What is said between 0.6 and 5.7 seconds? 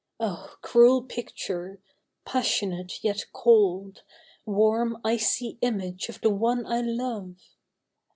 cruel picture! passionate yet cold, Warm icy